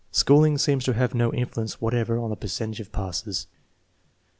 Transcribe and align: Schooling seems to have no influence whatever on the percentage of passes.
Schooling 0.11 0.57
seems 0.57 0.83
to 0.85 0.93
have 0.95 1.13
no 1.13 1.31
influence 1.31 1.79
whatever 1.79 2.17
on 2.19 2.31
the 2.31 2.35
percentage 2.35 2.79
of 2.79 2.91
passes. 2.91 3.45